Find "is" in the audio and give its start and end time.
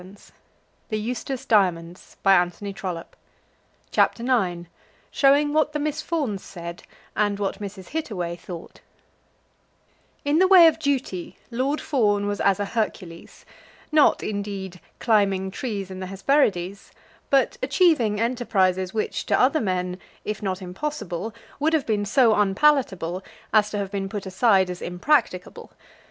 0.07-0.19